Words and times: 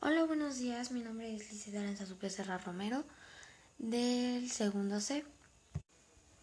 Hola, 0.00 0.24
buenos 0.24 0.58
días. 0.58 0.92
Mi 0.92 1.00
nombre 1.00 1.34
es 1.34 1.50
Lice 1.50 1.76
Aranza 1.76 2.04
Serra 2.28 2.58
Romero 2.58 3.02
del 3.78 4.50
segundo 4.50 5.00
C. 5.00 5.24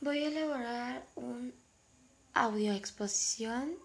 Voy 0.02 0.24
a 0.24 0.28
elaborar 0.30 1.08
un 1.16 1.54
audio 2.34 2.74
exposición 2.74 3.76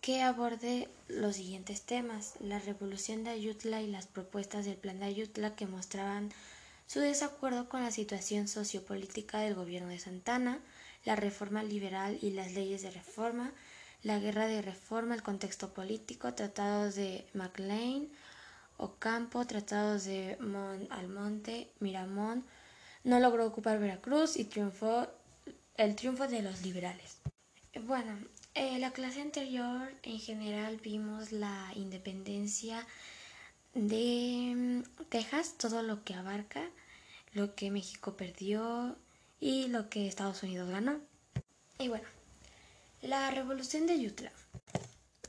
que 0.00 0.22
aborde 0.22 0.88
los 1.08 1.34
siguientes 1.34 1.82
temas: 1.82 2.34
la 2.38 2.60
revolución 2.60 3.24
de 3.24 3.30
Ayutla 3.30 3.82
y 3.82 3.88
las 3.88 4.06
propuestas 4.06 4.64
del 4.64 4.76
plan 4.76 5.00
de 5.00 5.06
Ayutla 5.06 5.56
que 5.56 5.66
mostraban 5.66 6.30
su 6.86 7.00
desacuerdo 7.00 7.68
con 7.68 7.82
la 7.82 7.90
situación 7.90 8.46
sociopolítica 8.46 9.40
del 9.40 9.56
gobierno 9.56 9.88
de 9.88 9.98
Santana, 9.98 10.60
la 11.04 11.16
reforma 11.16 11.64
liberal 11.64 12.16
y 12.22 12.30
las 12.30 12.52
leyes 12.52 12.82
de 12.82 12.92
reforma, 12.92 13.52
la 14.04 14.20
guerra 14.20 14.46
de 14.46 14.62
reforma, 14.62 15.16
el 15.16 15.24
contexto 15.24 15.74
político, 15.74 16.32
tratados 16.34 16.94
de 16.94 17.26
MacLean, 17.34 18.08
Ocampo, 18.76 19.46
tratados 19.46 20.04
de 20.04 20.36
Mon 20.40 20.86
Almonte, 20.90 21.70
Miramón, 21.80 22.44
no 23.04 23.20
logró 23.20 23.46
ocupar 23.46 23.78
Veracruz 23.78 24.36
y 24.36 24.44
triunfó 24.44 25.06
el 25.76 25.94
triunfo 25.94 26.26
de 26.26 26.42
los 26.42 26.62
liberales. 26.62 27.18
Bueno, 27.82 28.16
en 28.54 28.80
la 28.80 28.92
clase 28.92 29.20
anterior 29.20 29.92
en 30.02 30.18
general 30.18 30.78
vimos 30.82 31.32
la 31.32 31.72
independencia 31.74 32.86
de 33.74 34.54
mm, 34.54 35.04
Texas, 35.08 35.54
todo 35.58 35.82
lo 35.82 36.04
que 36.04 36.14
abarca, 36.14 36.62
lo 37.32 37.54
que 37.54 37.70
México 37.70 38.16
perdió 38.16 38.96
y 39.40 39.66
lo 39.68 39.90
que 39.90 40.06
Estados 40.06 40.42
Unidos 40.42 40.70
ganó. 40.70 41.00
Y 41.78 41.88
bueno, 41.88 42.06
la 43.02 43.30
revolución 43.30 43.86
de 43.86 44.00
Yutla. 44.00 44.32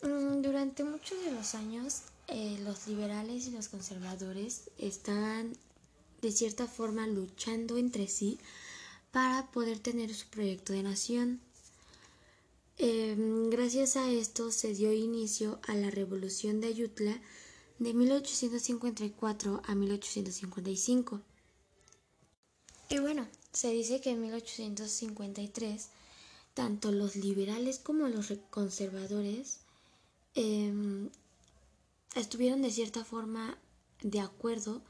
Mm, 0.03 0.41
durante 0.41 0.83
muchos 0.83 1.23
de 1.25 1.31
los 1.31 1.55
años, 1.55 2.03
eh, 2.27 2.59
los 2.63 2.87
liberales 2.87 3.47
y 3.47 3.51
los 3.51 3.69
conservadores 3.69 4.69
estaban 4.77 5.53
de 6.21 6.31
cierta 6.31 6.67
forma 6.67 7.05
luchando 7.07 7.77
entre 7.77 8.07
sí 8.07 8.39
para 9.11 9.51
poder 9.51 9.79
tener 9.79 10.13
su 10.13 10.27
proyecto 10.27 10.73
de 10.73 10.83
nación. 10.83 11.39
Em, 12.77 13.49
gracias 13.49 13.95
a 13.95 14.09
esto 14.09 14.51
se 14.51 14.73
dio 14.73 14.91
inicio 14.91 15.59
a 15.67 15.75
la 15.75 15.89
revolución 15.91 16.59
de 16.59 16.67
Ayutla 16.67 17.21
de 17.79 17.93
1854 17.93 19.61
a 19.65 19.75
1855. 19.75 21.21
Y 22.89 22.99
bueno, 22.99 23.27
se 23.53 23.69
dice 23.69 24.01
que 24.01 24.11
en 24.11 24.21
1853 24.21 25.89
tanto 26.53 26.91
los 26.91 27.15
liberales 27.15 27.79
como 27.79 28.07
los 28.07 28.33
conservadores 28.49 29.59
em, 30.33 31.09
estuvieron 32.15 32.61
de 32.61 32.71
cierta 32.71 33.03
forma 33.03 33.57
de 34.01 34.19
acuerdo 34.19 34.81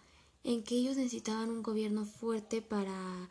en 0.44 0.64
que 0.64 0.76
ellos 0.76 0.98
necesitaban 0.98 1.50
un 1.50 1.64
gobierno 1.64 2.06
fuerte 2.06 2.62
para 2.62 3.30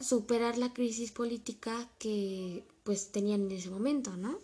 superar 0.00 0.58
la 0.58 0.72
crisis 0.72 1.12
política 1.12 1.90
que 1.98 2.66
pues 2.84 3.12
tenían 3.12 3.42
en 3.42 3.52
ese 3.52 3.70
momento, 3.70 4.16
¿no? 4.16 4.38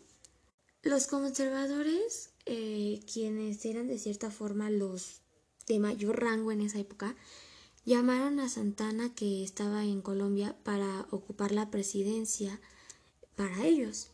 Los 0.83 1.07
conservadores, 1.07 2.31
eh, 2.45 3.01
quienes 3.13 3.65
eran 3.65 3.87
de 3.87 3.99
cierta 3.99 4.31
forma 4.31 4.69
los 4.69 5.21
de 5.67 5.79
mayor 5.79 6.21
rango 6.21 6.51
en 6.51 6.63
esa 6.63 6.79
época, 6.79 7.15
Llamaron 7.85 8.39
a 8.39 8.49
Santana, 8.49 9.13
que 9.13 9.43
estaba 9.43 9.83
en 9.83 10.03
Colombia, 10.03 10.55
para 10.63 11.05
ocupar 11.11 11.51
la 11.51 11.69
presidencia 11.69 12.61
para 13.35 13.67
ellos. 13.67 14.13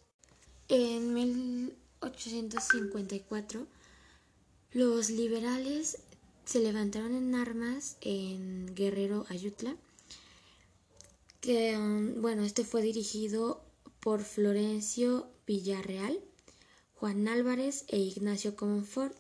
En 0.69 1.13
1854, 1.13 3.67
los 4.73 5.11
liberales 5.11 5.99
se 6.45 6.61
levantaron 6.61 7.15
en 7.15 7.35
armas 7.35 7.97
en 8.01 8.75
Guerrero 8.75 9.27
Ayutla, 9.29 9.77
que, 11.41 11.77
um, 11.77 12.21
bueno, 12.21 12.43
este 12.43 12.65
fue 12.65 12.83
dirigido 12.83 13.63
por 14.01 14.23
Florencio 14.23 15.31
Villarreal, 15.47 16.21
Juan 16.95 17.29
Álvarez 17.29 17.85
e 17.89 17.99
Ignacio 17.99 18.57
Comonfort. 18.57 19.17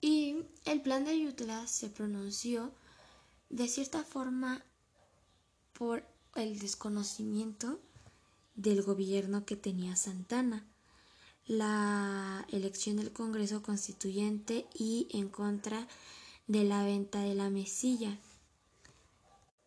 Y 0.00 0.44
el 0.64 0.80
plan 0.80 1.04
de 1.04 1.10
Ayutla 1.10 1.66
se 1.66 1.90
pronunció 1.90 2.72
de 3.50 3.68
cierta 3.68 4.02
forma 4.02 4.64
por 5.72 6.04
el 6.36 6.58
desconocimiento 6.58 7.80
del 8.54 8.82
gobierno 8.82 9.44
que 9.44 9.56
tenía 9.56 9.96
Santana, 9.96 10.66
la 11.46 12.46
elección 12.50 12.96
del 12.96 13.12
Congreso 13.12 13.62
Constituyente 13.62 14.66
y 14.74 15.08
en 15.10 15.28
contra 15.28 15.88
de 16.46 16.64
la 16.64 16.84
venta 16.84 17.20
de 17.22 17.34
la 17.34 17.50
mesilla. 17.50 18.18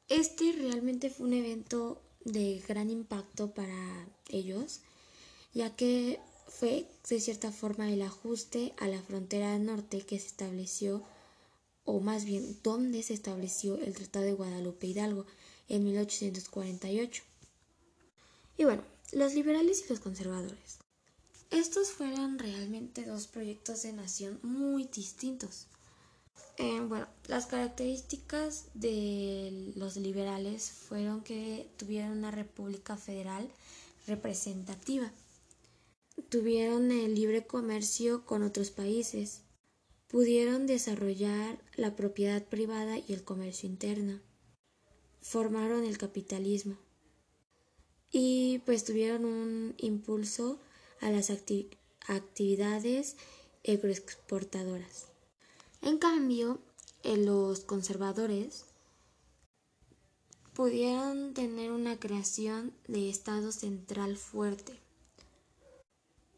Este 0.10 0.52
realmente 0.52 1.10
fue 1.10 1.28
un 1.28 1.34
evento 1.34 2.02
de 2.26 2.64
gran 2.68 2.90
impacto 2.90 3.54
para 3.54 4.08
ellos, 4.30 4.82
ya 5.54 5.76
que 5.76 6.20
fue 6.48 6.88
de 7.10 7.20
cierta 7.20 7.52
forma 7.52 7.92
el 7.92 8.02
ajuste 8.02 8.74
a 8.78 8.88
la 8.88 9.02
frontera 9.02 9.58
norte 9.60 10.02
que 10.02 10.20
se 10.20 10.28
estableció, 10.28 11.04
o 11.86 12.00
más 12.00 12.26
bien 12.26 12.60
donde 12.64 13.04
se 13.04 13.14
estableció 13.14 13.78
el 13.78 13.94
Tratado 13.94 14.26
de 14.26 14.34
Guadalupe 14.34 14.88
Hidalgo 14.88 15.26
en 15.68 15.84
1848. 15.84 17.24
Y 18.58 18.64
bueno, 18.66 18.84
los 19.12 19.34
liberales 19.34 19.84
y 19.86 19.90
los 19.90 20.00
conservadores. 20.00 20.83
Estos 21.54 21.92
fueron 21.92 22.40
realmente 22.40 23.06
dos 23.06 23.28
proyectos 23.28 23.84
de 23.84 23.94
nación 23.94 24.40
muy 24.42 24.86
distintos. 24.86 25.68
Eh, 26.58 26.80
bueno, 26.80 27.08
las 27.28 27.46
características 27.46 28.70
de 28.74 29.72
los 29.76 29.96
liberales 29.96 30.72
fueron 30.72 31.22
que 31.22 31.70
tuvieron 31.78 32.18
una 32.18 32.32
república 32.32 32.98
federal 32.98 33.48
representativa. 34.08 35.12
Tuvieron 36.30 36.92
el 36.92 37.14
libre 37.14 37.46
comercio 37.46 38.26
con 38.26 38.42
otros 38.42 38.72
países, 38.72 39.42
pudieron 40.08 40.66
desarrollar 40.66 41.60
la 41.76 41.96
propiedad 41.96 42.44
privada 42.44 42.98
y 42.98 43.14
el 43.14 43.24
comercio 43.24 43.70
interno, 43.70 44.20
formaron 45.22 45.84
el 45.86 46.00
capitalismo. 46.00 46.78
Y 48.12 48.58
pues 48.66 48.84
tuvieron 48.86 49.26
un 49.26 49.76
impulso 49.78 50.60
a 51.04 51.12
las 51.12 51.30
actividades 52.08 53.18
agroexportadoras. 53.68 55.08
En 55.82 55.98
cambio, 55.98 56.60
los 57.04 57.62
conservadores 57.62 58.66
pudieron 60.54 61.34
tener 61.34 61.72
una 61.72 62.00
creación 62.00 62.74
de 62.88 63.10
Estado 63.10 63.52
central 63.52 64.18
fuerte 64.18 64.80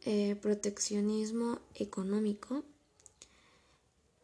eh, 0.08 0.36
proteccionismo 0.36 1.59
económico, 1.74 2.64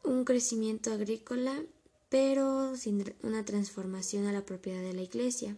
un 0.04 0.26
crecimiento 0.26 0.92
agrícola, 0.92 1.64
pero 2.10 2.76
sin 2.78 3.16
una 3.24 3.46
transformación 3.46 4.28
a 4.28 4.32
la 4.32 4.46
propiedad 4.46 4.82
de 4.82 4.94
la 4.94 5.02
Iglesia. 5.02 5.58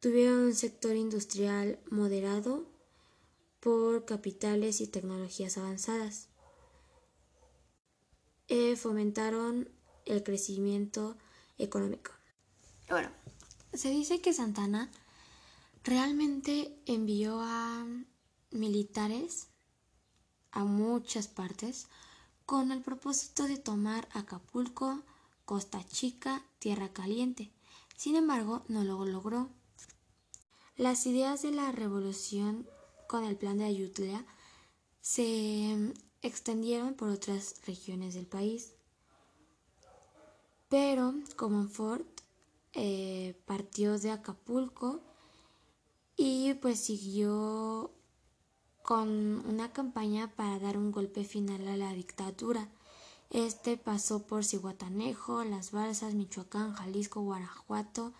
Tuvieron 0.00 0.40
un 0.40 0.54
sector 0.54 0.96
industrial 0.96 1.78
moderado 1.90 2.66
por 3.64 4.04
capitales 4.04 4.82
y 4.82 4.86
tecnologías 4.86 5.56
avanzadas. 5.56 6.28
Eh, 8.46 8.76
fomentaron 8.76 9.70
el 10.04 10.22
crecimiento 10.22 11.16
económico. 11.56 12.12
Bueno, 12.90 13.08
se 13.72 13.88
dice 13.88 14.20
que 14.20 14.34
Santana 14.34 14.92
realmente 15.82 16.78
envió 16.84 17.40
a 17.40 17.86
militares 18.50 19.48
a 20.50 20.64
muchas 20.64 21.26
partes 21.26 21.88
con 22.44 22.70
el 22.70 22.82
propósito 22.82 23.44
de 23.44 23.56
tomar 23.56 24.10
Acapulco, 24.12 25.04
Costa 25.46 25.82
Chica, 25.86 26.44
Tierra 26.58 26.92
Caliente. 26.92 27.50
Sin 27.96 28.14
embargo, 28.14 28.62
no 28.68 28.84
lo 28.84 29.06
logró. 29.06 29.48
Las 30.76 31.06
ideas 31.06 31.40
de 31.40 31.52
la 31.52 31.72
revolución 31.72 32.68
con 33.14 33.22
el 33.22 33.36
plan 33.36 33.58
de 33.58 33.66
Ayutla 33.66 34.26
se 35.00 35.94
extendieron 36.20 36.94
por 36.94 37.10
otras 37.10 37.64
regiones 37.64 38.14
del 38.14 38.26
país. 38.26 38.74
Pero 40.68 41.14
Comonfort 41.36 42.08
eh, 42.72 43.40
partió 43.46 44.00
de 44.00 44.10
Acapulco 44.10 45.00
y 46.16 46.54
pues 46.54 46.80
siguió 46.80 47.92
con 48.82 49.46
una 49.46 49.72
campaña 49.72 50.34
para 50.34 50.58
dar 50.58 50.76
un 50.76 50.90
golpe 50.90 51.22
final 51.22 51.68
a 51.68 51.76
la 51.76 51.92
dictadura. 51.92 52.68
Este 53.30 53.76
pasó 53.76 54.26
por 54.26 54.44
Cihuatanejo, 54.44 55.44
Las 55.44 55.70
Balsas, 55.70 56.14
Michoacán, 56.14 56.72
Jalisco, 56.72 57.20
Guanajuato, 57.20 58.12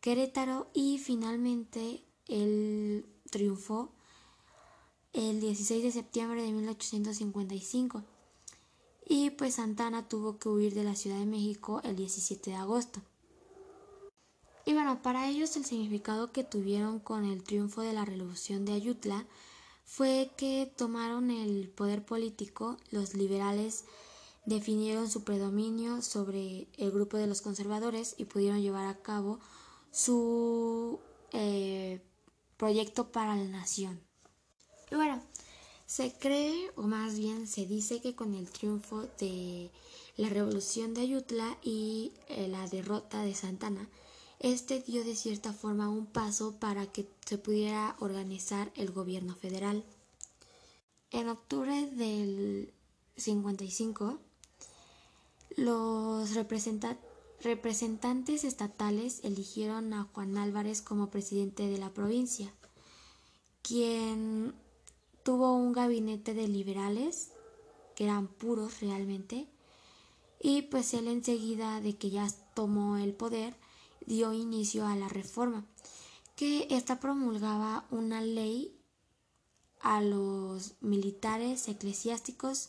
Querétaro 0.00 0.66
y 0.74 0.98
finalmente 0.98 2.04
él 2.26 3.06
triunfó 3.30 3.93
el 5.14 5.40
16 5.40 5.82
de 5.82 5.92
septiembre 5.92 6.42
de 6.42 6.52
1855 6.52 8.02
y 9.06 9.30
pues 9.30 9.54
Santana 9.54 10.08
tuvo 10.08 10.38
que 10.38 10.48
huir 10.48 10.74
de 10.74 10.84
la 10.84 10.96
Ciudad 10.96 11.18
de 11.18 11.26
México 11.26 11.80
el 11.84 11.96
17 11.96 12.50
de 12.50 12.56
agosto. 12.56 13.00
Y 14.66 14.72
bueno, 14.72 15.02
para 15.02 15.28
ellos 15.28 15.56
el 15.56 15.64
significado 15.64 16.32
que 16.32 16.42
tuvieron 16.42 16.98
con 16.98 17.24
el 17.24 17.42
triunfo 17.42 17.82
de 17.82 17.92
la 17.92 18.04
revolución 18.04 18.64
de 18.64 18.72
Ayutla 18.72 19.26
fue 19.84 20.30
que 20.36 20.72
tomaron 20.76 21.30
el 21.30 21.68
poder 21.68 22.04
político, 22.04 22.78
los 22.90 23.14
liberales 23.14 23.84
definieron 24.46 25.10
su 25.10 25.22
predominio 25.22 26.02
sobre 26.02 26.66
el 26.76 26.90
grupo 26.90 27.18
de 27.18 27.26
los 27.26 27.40
conservadores 27.40 28.14
y 28.18 28.24
pudieron 28.24 28.62
llevar 28.62 28.86
a 28.86 29.00
cabo 29.00 29.38
su 29.90 30.98
eh, 31.32 32.02
proyecto 32.56 33.12
para 33.12 33.36
la 33.36 33.44
nación. 33.44 34.00
Bueno, 34.94 35.20
se 35.86 36.12
cree, 36.12 36.70
o 36.76 36.82
más 36.82 37.18
bien 37.18 37.48
se 37.48 37.66
dice 37.66 38.00
que 38.00 38.14
con 38.14 38.32
el 38.34 38.48
triunfo 38.48 39.02
de 39.18 39.72
la 40.16 40.28
revolución 40.28 40.94
de 40.94 41.00
Ayutla 41.00 41.58
y 41.64 42.12
eh, 42.28 42.46
la 42.46 42.68
derrota 42.68 43.22
de 43.22 43.34
Santana, 43.34 43.88
este 44.38 44.80
dio 44.80 45.02
de 45.02 45.16
cierta 45.16 45.52
forma 45.52 45.88
un 45.88 46.06
paso 46.06 46.54
para 46.60 46.86
que 46.86 47.08
se 47.26 47.38
pudiera 47.38 47.96
organizar 47.98 48.70
el 48.76 48.92
gobierno 48.92 49.34
federal. 49.34 49.82
En 51.10 51.28
octubre 51.28 51.88
del 51.90 52.72
55, 53.16 54.20
los 55.56 56.34
representantes 57.42 58.44
estatales 58.44 59.24
eligieron 59.24 59.92
a 59.92 60.04
Juan 60.04 60.38
Álvarez 60.38 60.82
como 60.82 61.10
presidente 61.10 61.68
de 61.68 61.78
la 61.78 61.90
provincia, 61.90 62.52
quien 63.62 64.54
tuvo 65.24 65.54
un 65.56 65.72
gabinete 65.72 66.34
de 66.34 66.46
liberales, 66.46 67.32
que 67.96 68.04
eran 68.04 68.28
puros 68.28 68.80
realmente, 68.80 69.48
y 70.40 70.62
pues 70.62 70.94
él 70.94 71.08
enseguida 71.08 71.80
de 71.80 71.96
que 71.96 72.10
ya 72.10 72.28
tomó 72.54 72.98
el 72.98 73.14
poder, 73.14 73.56
dio 74.06 74.32
inicio 74.32 74.86
a 74.86 74.94
la 74.94 75.08
reforma, 75.08 75.64
que 76.36 76.68
esta 76.70 77.00
promulgaba 77.00 77.86
una 77.90 78.20
ley 78.20 78.78
a 79.80 80.02
los 80.02 80.74
militares 80.80 81.68
eclesiásticos 81.68 82.68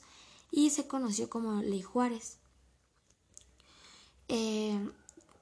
y 0.51 0.69
se 0.69 0.87
conoció 0.87 1.29
como 1.29 1.61
Ley 1.61 1.81
Juárez. 1.81 2.37
Eh, 4.27 4.89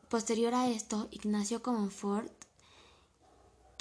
posterior 0.10 0.54
a 0.54 0.70
esto, 0.70 1.08
Ignacio 1.12 1.62
Comonfort, 1.62 2.32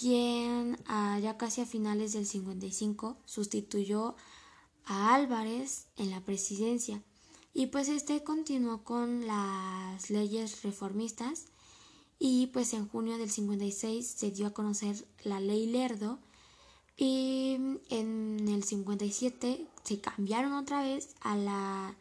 quien 0.03 0.83
ah, 0.87 1.21
ya 1.21 1.37
casi 1.37 1.61
a 1.61 1.67
finales 1.67 2.13
del 2.13 2.27
55 2.27 3.17
sustituyó 3.25 4.17
a 4.85 5.15
Álvarez 5.15 5.87
en 5.97 6.11
la 6.11 6.21
presidencia 6.21 7.01
y 7.55 7.67
pues 7.67 7.89
este 7.89 8.25
continuó 8.25 8.83
con 8.83 9.29
las 9.29 10.11
leyes 10.11 10.63
reformistas 10.63 11.45
y 12.19 12.49
pues 12.49 12.73
en 12.75 12.89
junio 12.89 13.17
del 13.17 13.31
56 13.31 14.05
se 14.05 14.33
dio 14.33 14.49
a 14.49 14.55
conocer 14.55 15.07
la 15.23 15.39
ley 15.39 15.69
Lerdo 15.69 16.19
y 16.97 17.55
en 17.89 18.49
el 18.49 18.65
57 18.65 19.69
se 19.85 20.01
cambiaron 20.01 20.55
otra 20.55 20.83
vez 20.83 21.15
a 21.21 21.37
la 21.37 21.97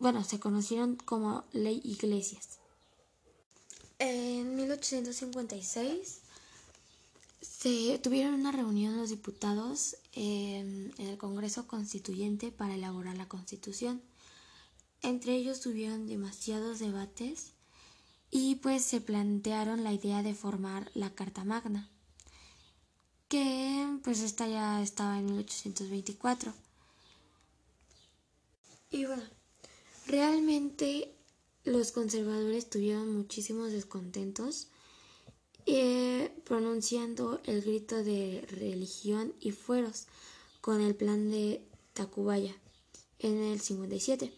bueno, 0.00 0.24
se 0.24 0.40
conocieron 0.40 0.96
como 0.96 1.44
ley 1.52 1.80
Iglesias. 1.84 2.58
En 4.00 4.56
1856 4.56 6.22
se 7.40 7.98
tuvieron 7.98 8.34
una 8.34 8.52
reunión 8.52 8.96
los 8.96 9.10
diputados 9.10 9.96
en, 10.12 10.92
en 10.98 11.06
el 11.06 11.18
Congreso 11.18 11.66
Constituyente 11.66 12.50
para 12.50 12.74
elaborar 12.74 13.16
la 13.16 13.28
Constitución. 13.28 14.02
Entre 15.02 15.36
ellos 15.36 15.60
tuvieron 15.60 16.06
demasiados 16.06 16.80
debates 16.80 17.52
y 18.30 18.56
pues 18.56 18.82
se 18.82 19.00
plantearon 19.00 19.84
la 19.84 19.92
idea 19.92 20.22
de 20.22 20.34
formar 20.34 20.90
la 20.94 21.14
Carta 21.14 21.44
Magna, 21.44 21.88
que 23.28 23.98
pues 24.02 24.20
esta 24.20 24.48
ya 24.48 24.82
estaba 24.82 25.18
en 25.18 25.26
1824. 25.26 26.52
Y 28.90 29.04
bueno, 29.04 29.22
realmente 30.06 31.14
los 31.64 31.92
conservadores 31.92 32.68
tuvieron 32.68 33.14
muchísimos 33.14 33.72
descontentos 33.72 34.68
eh, 35.70 36.32
pronunciando 36.44 37.40
el 37.44 37.60
grito 37.60 38.02
de 38.02 38.42
religión 38.48 39.34
y 39.38 39.50
fueros 39.50 40.06
con 40.62 40.80
el 40.80 40.94
plan 40.94 41.30
de 41.30 41.62
Tacubaya 41.92 42.56
en 43.18 43.42
el 43.42 43.60
57. 43.60 44.32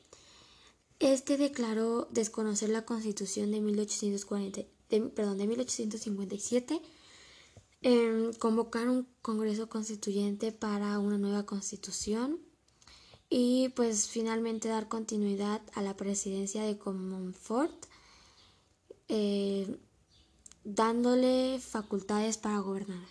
Este 0.99 1.37
declaró 1.37 2.09
desconocer 2.11 2.71
la 2.71 2.85
constitución 2.85 3.53
de, 3.53 3.61
1840, 3.61 4.63
perdón, 5.15 5.39
de 5.39 5.47
1857, 5.47 6.83
eh, 7.83 8.31
convocar 8.41 8.89
un 8.89 9.07
congreso 9.23 9.69
constituyente 9.69 10.51
para 10.51 10.99
una 10.99 11.17
nueva 11.17 11.47
constitución 11.47 12.41
y 13.29 13.69
pues 13.77 14.09
finalmente 14.09 14.69
dar 14.69 14.89
continuidad 14.89 15.63
a 15.75 15.83
la 15.83 15.97
presidencia 15.97 16.65
de 16.65 16.77
Comonfort, 16.77 17.87
eh, 19.07 19.79
dándole 20.65 21.59
facultades 21.61 22.37
para 22.39 22.59
gobernar. 22.59 23.07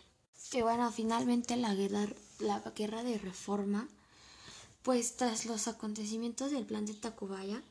Y 0.52 0.62
bueno, 0.62 0.92
finalmente 0.92 1.56
la 1.58 1.76
guerra, 1.76 2.08
la 2.40 2.60
guerra 2.76 3.04
de 3.04 3.18
reforma, 3.18 3.88
pues 4.84 5.16
tras 5.16 5.46
los 5.46 5.68
acontecimientos 5.68 6.52
del 6.52 6.66
plan 6.66 6.86
de 6.86 6.94
Tacubaya, 6.94 7.62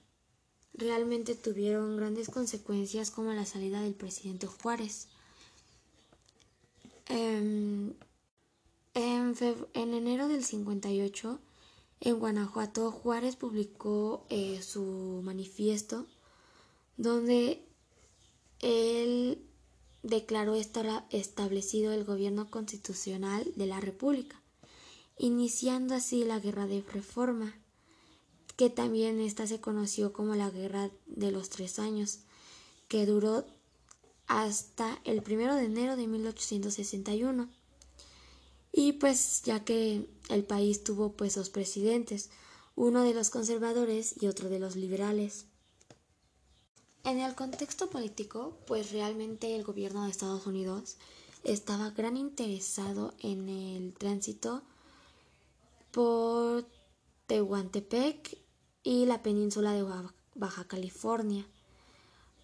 realmente 0.75 1.35
tuvieron 1.35 1.97
grandes 1.97 2.29
consecuencias 2.29 3.11
como 3.11 3.33
la 3.33 3.45
salida 3.47 3.81
del 3.81 3.95
presidente 3.95 4.47
Juárez. 4.47 5.09
Em, 7.07 7.95
en, 8.95 9.35
en, 9.75 9.95
enero 9.95 10.29
del 10.29 10.45
58, 10.45 11.39
en 12.01 12.19
Guanajuato, 12.19 12.93
Juárez 12.93 13.37
publicó 13.37 14.25
eh, 14.29 14.61
su 14.63 15.21
manifiesto 15.25 16.07
donde 16.97 17.65
él 18.61 19.48
declaró 20.03 20.55
establecido 20.55 21.93
el 21.93 22.05
gobierno 22.05 22.51
constitucional 22.51 23.53
de 23.57 23.67
la 23.67 23.81
República, 23.81 24.41
iniciando 25.19 25.95
así 25.95 26.25
la 26.25 26.39
guerra 26.39 26.67
de 26.67 26.83
reforma 26.83 27.55
que 28.59 28.71
también 28.71 29.21
esta 29.21 29.47
se 29.47 29.61
conoció 29.61 30.13
como 30.13 30.35
la 30.35 30.51
Guerra 30.51 30.91
de 31.07 31.31
los 31.31 31.49
Tres 31.49 31.79
Años, 31.79 32.19
que 32.89 33.07
duró 33.07 33.47
hasta 34.27 35.01
el 35.05 35.23
primero 35.23 35.55
de 35.55 35.67
enero 35.67 35.95
de 35.97 36.09
1861. 36.09 37.49
Y 38.73 38.95
pues 38.95 39.43
ya 39.45 39.65
que 39.65 40.09
el 40.29 40.43
país 40.43 40.83
tuvo 40.83 41.13
pues 41.13 41.37
dos 41.37 41.51
presidentes, 41.51 42.31
uno 42.75 43.05
de 43.05 43.15
los 43.15 43.31
conservadores 43.31 44.21
y 44.21 44.27
otro 44.27 44.49
de 44.49 44.59
los 44.59 44.75
liberales. 44.75 45.45
En 47.09 47.21
el 47.21 47.35
contexto 47.35 47.89
político, 47.89 48.59
pues 48.67 48.93
realmente 48.93 49.57
el 49.57 49.65
gobierno 49.65 50.05
de 50.05 50.11
Estados 50.11 50.47
Unidos 50.47 50.99
estaba 51.43 51.89
gran 51.89 52.19
interesado 52.19 53.15
en 53.21 53.49
el 53.49 53.95
tránsito 53.95 54.61
por 55.91 56.67
Tehuantepec 57.27 58.37
y 58.83 59.07
la 59.07 59.23
península 59.23 59.73
de 59.73 59.87
Baja 60.35 60.65
California, 60.65 61.47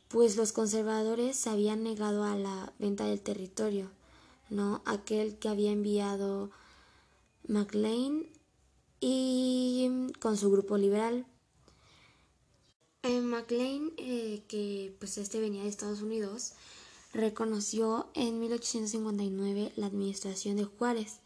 pues 0.08 0.38
los 0.38 0.52
conservadores 0.52 1.36
se 1.36 1.50
habían 1.50 1.82
negado 1.82 2.24
a 2.24 2.34
la 2.34 2.72
venta 2.78 3.04
del 3.04 3.20
territorio, 3.20 3.90
¿no? 4.48 4.80
Aquel 4.86 5.38
que 5.38 5.50
había 5.50 5.72
enviado 5.72 6.50
McLean 7.46 8.24
y 8.98 10.10
con 10.20 10.38
su 10.38 10.50
grupo 10.50 10.78
liberal. 10.78 11.26
Eh, 13.06 13.20
eh, 13.98 14.42
que 14.48 14.96
pues 14.98 15.18
este 15.18 15.38
venía 15.38 15.62
de 15.62 15.68
Estados 15.68 16.00
Unidos, 16.00 16.52
reconoció 17.12 18.08
en 18.14 18.40
1859 18.40 19.72
la 19.76 19.88
administración 19.88 20.56
de 20.56 20.64
Juárez 20.64 21.18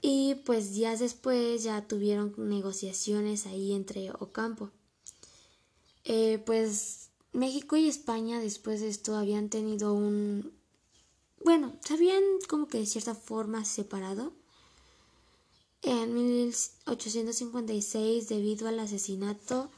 y 0.00 0.36
pues 0.46 0.72
días 0.72 1.00
después 1.00 1.64
ya 1.64 1.88
tuvieron 1.88 2.32
negociaciones 2.36 3.46
ahí 3.46 3.72
entre 3.72 4.12
Ocampo. 4.12 4.70
Eh, 6.04 6.40
pues 6.46 7.08
México 7.32 7.76
y 7.76 7.88
España 7.88 8.38
después 8.38 8.80
de 8.80 8.90
esto 8.90 9.16
habían 9.16 9.48
tenido 9.48 9.92
un... 9.92 10.52
Bueno, 11.44 11.72
se 11.84 11.94
habían 11.94 12.22
como 12.48 12.68
que 12.68 12.78
de 12.78 12.86
cierta 12.86 13.16
forma 13.16 13.64
separado. 13.64 14.32
En 15.82 16.14
1856 16.14 18.28
debido 18.28 18.68
al 18.68 18.78
asesinato 18.78 19.68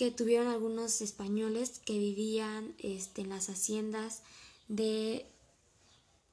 que 0.00 0.10
tuvieron 0.10 0.48
algunos 0.48 1.02
españoles 1.02 1.78
que 1.84 1.98
vivían 1.98 2.74
este, 2.78 3.20
en 3.20 3.28
las 3.28 3.50
haciendas 3.50 4.22
de 4.66 5.26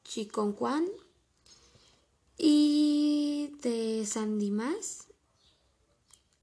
Chiconcuán 0.06 0.86
Y 2.38 3.52
de 3.62 4.06
San 4.06 4.40
Dimas, 4.40 5.08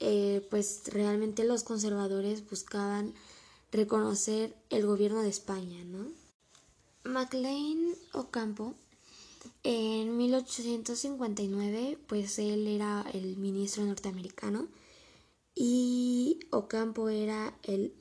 eh, 0.00 0.46
pues 0.50 0.82
realmente 0.88 1.44
los 1.44 1.62
conservadores 1.62 2.46
buscaban 2.50 3.14
reconocer 3.72 4.54
el 4.68 4.84
gobierno 4.84 5.22
de 5.22 5.30
España, 5.30 5.82
¿no? 5.82 6.06
MacLean 7.04 7.94
Ocampo, 8.12 8.74
en 9.62 10.14
1859, 10.18 11.96
pues 12.06 12.38
él 12.38 12.66
era 12.66 13.06
el 13.14 13.38
ministro 13.38 13.82
norteamericano 13.86 14.68
y 15.54 16.40
Ocampo 16.50 17.08
era 17.08 17.56
el 17.62 17.94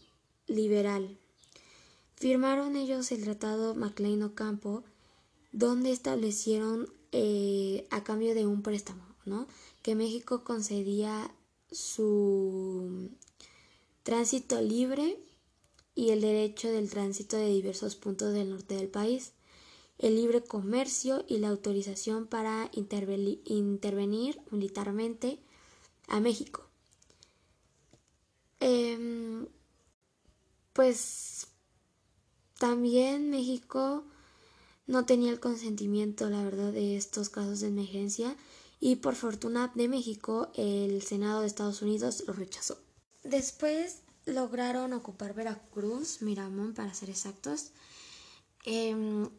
liberal. 0.47 1.17
Firmaron 2.15 2.75
ellos 2.75 3.11
el 3.11 3.23
tratado 3.23 3.75
MacLean-Ocampo, 3.75 4.83
donde 5.51 5.91
establecieron 5.91 6.87
eh, 7.11 7.87
a 7.91 8.03
cambio 8.03 8.33
de 8.33 8.45
un 8.45 8.61
préstamo, 8.61 9.03
¿no? 9.25 9.47
Que 9.81 9.95
México 9.95 10.43
concedía 10.43 11.33
su 11.71 13.09
tránsito 14.03 14.61
libre 14.61 15.19
y 15.95 16.09
el 16.09 16.21
derecho 16.21 16.69
del 16.69 16.89
tránsito 16.89 17.37
de 17.37 17.47
diversos 17.47 17.95
puntos 17.95 18.33
del 18.33 18.49
norte 18.49 18.75
del 18.75 18.87
país, 18.87 19.33
el 19.99 20.15
libre 20.15 20.43
comercio 20.43 21.23
y 21.27 21.37
la 21.37 21.49
autorización 21.49 22.25
para 22.25 22.69
intervenir 22.73 24.41
militarmente 24.49 25.39
a 26.07 26.19
México. 26.19 26.62
Em, 28.65 29.45
pues 30.71 31.47
también 32.59 33.29
México 33.29 34.05
no 34.87 35.05
tenía 35.05 35.33
el 35.33 35.41
consentimiento, 35.41 36.29
la 36.29 36.41
verdad, 36.45 36.71
de 36.71 36.95
estos 36.95 37.27
casos 37.27 37.59
de 37.59 37.67
emergencia 37.67 38.37
y 38.79 38.95
por 38.95 39.15
fortuna 39.15 39.73
de 39.75 39.89
México 39.89 40.49
el 40.55 41.01
Senado 41.01 41.41
de 41.41 41.47
Estados 41.47 41.81
Unidos 41.81 42.23
lo 42.25 42.31
rechazó. 42.31 42.77
Después 43.25 44.03
lograron 44.25 44.93
ocupar 44.93 45.33
Veracruz, 45.33 46.21
Miramón 46.21 46.73
para 46.73 46.93
ser 46.93 47.09
exactos. 47.09 47.71
Em, 48.63 49.29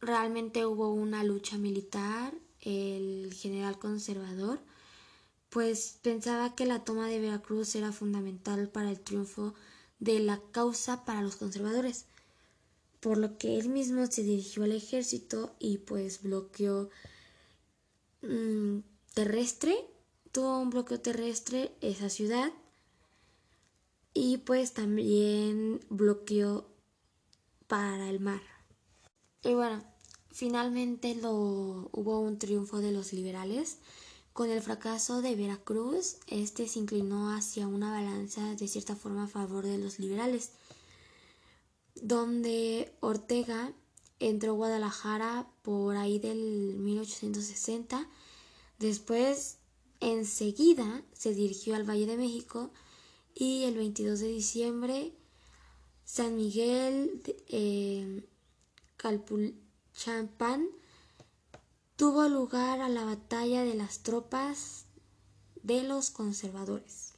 realmente 0.00 0.66
hubo 0.66 0.92
una 0.92 1.22
lucha 1.22 1.56
militar, 1.56 2.34
el 2.62 3.32
general 3.32 3.78
conservador 3.78 4.58
pues 5.50 5.98
pensaba 6.02 6.54
que 6.54 6.66
la 6.66 6.84
toma 6.84 7.08
de 7.08 7.20
Veracruz 7.20 7.74
era 7.74 7.92
fundamental 7.92 8.68
para 8.68 8.90
el 8.90 9.00
triunfo 9.00 9.54
de 9.98 10.20
la 10.20 10.40
causa 10.52 11.04
para 11.04 11.22
los 11.22 11.36
conservadores, 11.36 12.06
por 13.00 13.18
lo 13.18 13.38
que 13.38 13.58
él 13.58 13.68
mismo 13.68 14.06
se 14.06 14.22
dirigió 14.22 14.64
al 14.64 14.72
ejército 14.72 15.54
y 15.58 15.78
pues 15.78 16.22
bloqueó 16.22 16.90
mm, 18.22 18.78
terrestre, 19.14 19.76
tuvo 20.32 20.58
un 20.58 20.70
bloqueo 20.70 21.00
terrestre 21.00 21.72
esa 21.80 22.10
ciudad 22.10 22.52
y 24.12 24.38
pues 24.38 24.72
también 24.72 25.80
bloqueó 25.88 26.66
para 27.66 28.08
el 28.08 28.20
mar. 28.20 28.40
Y 29.42 29.54
bueno, 29.54 29.84
finalmente 30.30 31.14
lo, 31.14 31.90
hubo 31.92 32.20
un 32.20 32.38
triunfo 32.38 32.78
de 32.78 32.92
los 32.92 33.12
liberales. 33.12 33.78
Con 34.36 34.50
el 34.50 34.60
fracaso 34.60 35.22
de 35.22 35.34
Veracruz, 35.34 36.18
este 36.26 36.68
se 36.68 36.78
inclinó 36.78 37.34
hacia 37.34 37.66
una 37.66 37.90
balanza 37.90 38.54
de 38.54 38.68
cierta 38.68 38.94
forma 38.94 39.24
a 39.24 39.28
favor 39.28 39.64
de 39.64 39.78
los 39.78 39.98
liberales, 39.98 40.50
donde 41.94 42.92
Ortega 43.00 43.72
entró 44.20 44.52
a 44.52 44.56
Guadalajara 44.56 45.48
por 45.62 45.96
ahí 45.96 46.18
del 46.18 46.36
1860. 46.76 48.06
Después, 48.78 49.56
enseguida, 50.00 51.02
se 51.14 51.32
dirigió 51.32 51.74
al 51.74 51.88
Valle 51.88 52.04
de 52.04 52.18
México 52.18 52.70
y 53.34 53.64
el 53.64 53.76
22 53.76 54.20
de 54.20 54.28
diciembre 54.28 55.14
San 56.04 56.36
Miguel 56.36 57.22
eh, 57.48 58.22
tuvo 61.96 62.28
lugar 62.28 62.80
a 62.80 62.88
la 62.88 63.04
batalla 63.04 63.64
de 63.64 63.74
las 63.74 64.00
tropas 64.00 64.84
de 65.62 65.82
los 65.82 66.10
conservadores. 66.10 67.14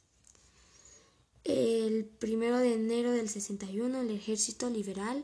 El 1.43 2.05
primero 2.05 2.57
de 2.57 2.73
enero 2.73 3.11
del 3.11 3.29
61 3.29 4.01
el 4.01 4.11
ejército 4.11 4.69
liberal 4.69 5.23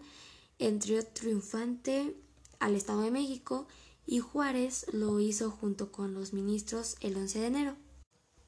entró 0.60 1.04
triunfante 1.04 2.16
al 2.60 2.76
Estado 2.76 3.02
de 3.02 3.12
México 3.12 3.68
y 4.06 4.20
Juárez 4.20 4.86
lo 4.92 5.20
hizo 5.20 5.52
junto 5.52 5.92
con 5.92 6.14
los 6.14 6.34
ministros 6.34 6.96
el 7.02 7.16
11 7.16 7.40
de 7.40 7.48
enero. 7.48 7.76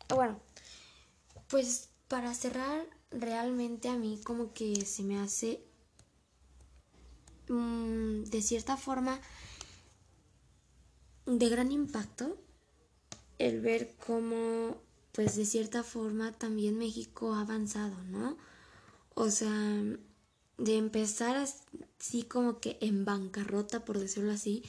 Bueno, 0.10 0.40
pues 1.50 1.90
para 2.08 2.34
cerrar, 2.34 2.86
realmente 3.12 3.90
a 3.90 3.96
mí 3.96 4.20
como 4.24 4.54
que 4.54 4.86
se 4.86 5.04
me 5.04 5.20
hace 5.20 5.62
mm, 7.48 8.24
de 8.24 8.42
cierta 8.42 8.78
forma 8.78 9.20
de 11.28 11.50
gran 11.50 11.72
impacto 11.72 12.38
el 13.38 13.62
ver 13.62 13.96
cómo 14.06 14.82
pues 15.12 15.36
de 15.36 15.46
cierta 15.46 15.84
forma 15.84 16.32
también 16.32 16.78
México 16.78 17.34
ha 17.34 17.42
avanzado, 17.42 18.02
¿no? 18.04 18.38
O 19.14 19.30
sea, 19.30 19.84
de 20.58 20.78
empezar 20.78 21.36
así 21.36 22.24
como 22.24 22.60
que 22.60 22.78
en 22.82 23.04
bancarrota, 23.04 23.84
por 23.84 24.00
decirlo 24.00 24.32
así, 24.32 24.64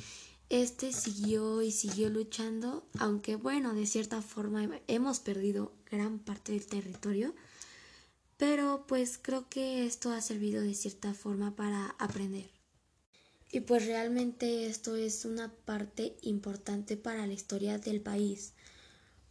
este 0.48 0.92
siguió 0.92 1.60
y 1.62 1.70
siguió 1.70 2.08
luchando, 2.08 2.86
aunque 2.98 3.36
bueno, 3.36 3.74
de 3.74 3.86
cierta 3.86 4.22
forma 4.22 4.80
hemos 4.86 5.20
perdido 5.20 5.72
gran 5.90 6.18
parte 6.18 6.52
del 6.52 6.66
territorio, 6.66 7.34
pero 8.38 8.84
pues 8.88 9.18
creo 9.20 9.48
que 9.50 9.86
esto 9.86 10.10
ha 10.10 10.20
servido 10.22 10.62
de 10.62 10.74
cierta 10.74 11.12
forma 11.12 11.54
para 11.54 11.94
aprender. 11.98 12.57
Y 13.50 13.61
pues 13.61 13.87
realmente 13.87 14.67
esto 14.67 14.97
es 14.97 15.25
una 15.25 15.50
parte 15.64 16.17
importante 16.23 16.97
para 16.97 17.26
la 17.26 17.33
historia 17.33 17.78
del 17.78 18.00
país, 18.00 18.52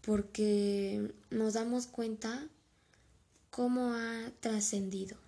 porque 0.01 1.13
nos 1.29 1.53
damos 1.53 1.85
cuenta 1.85 2.47
cómo 3.51 3.93
ha 3.93 4.31
trascendido. 4.39 5.26